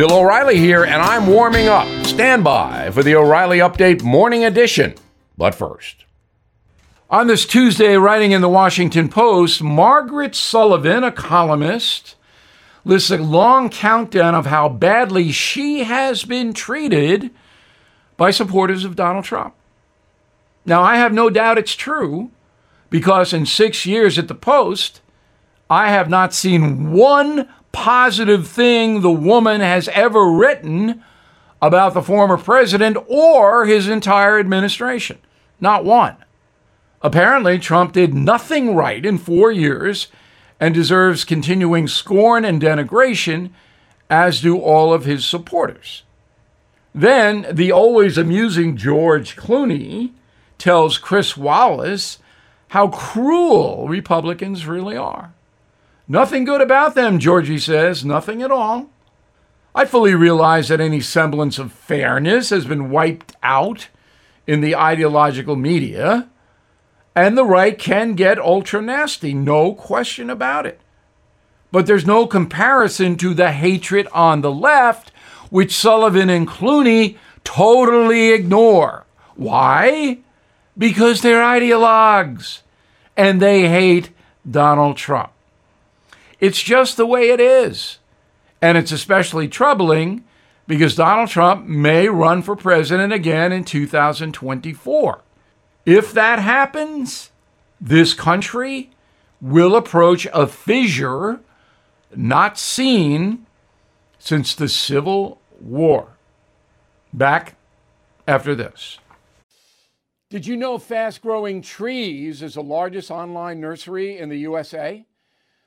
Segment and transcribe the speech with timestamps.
[0.00, 1.86] Bill O'Reilly here, and I'm warming up.
[2.06, 4.94] Stand by for the O'Reilly Update Morning Edition.
[5.36, 6.06] But first,
[7.10, 12.16] on this Tuesday, writing in the Washington Post, Margaret Sullivan, a columnist,
[12.82, 17.28] lists a long countdown of how badly she has been treated
[18.16, 19.52] by supporters of Donald Trump.
[20.64, 22.30] Now, I have no doubt it's true
[22.88, 25.02] because in six years at the Post,
[25.70, 31.04] I have not seen one positive thing the woman has ever written
[31.62, 35.18] about the former president or his entire administration.
[35.60, 36.16] Not one.
[37.02, 40.08] Apparently, Trump did nothing right in four years
[40.58, 43.50] and deserves continuing scorn and denigration,
[44.10, 46.02] as do all of his supporters.
[46.92, 50.10] Then the always amusing George Clooney
[50.58, 52.18] tells Chris Wallace
[52.68, 55.32] how cruel Republicans really are.
[56.10, 58.90] Nothing good about them, Georgie says, nothing at all.
[59.76, 63.86] I fully realize that any semblance of fairness has been wiped out
[64.44, 66.28] in the ideological media,
[67.14, 70.80] and the right can get ultra nasty, no question about it.
[71.70, 75.12] But there's no comparison to the hatred on the left,
[75.48, 79.06] which Sullivan and Clooney totally ignore.
[79.36, 80.18] Why?
[80.76, 82.62] Because they're ideologues
[83.16, 84.10] and they hate
[84.50, 85.30] Donald Trump.
[86.40, 87.98] It's just the way it is.
[88.62, 90.24] And it's especially troubling
[90.66, 95.22] because Donald Trump may run for president again in 2024.
[95.86, 97.30] If that happens,
[97.80, 98.90] this country
[99.40, 101.40] will approach a fissure
[102.14, 103.46] not seen
[104.18, 106.08] since the Civil War.
[107.12, 107.56] Back
[108.28, 108.98] after this.
[110.28, 115.04] Did you know Fast Growing Trees is the largest online nursery in the USA?